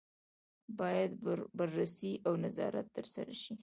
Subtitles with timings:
[0.79, 1.11] باید
[1.57, 3.53] بررسي او نظارت ترسره شي.